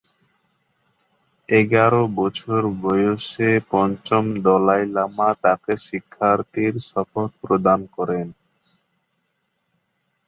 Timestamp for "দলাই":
4.45-4.83